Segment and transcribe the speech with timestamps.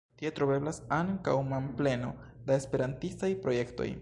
[0.19, 2.11] Tie troveblas ankaŭ manpleno
[2.49, 3.93] da esperantistaj projektoj.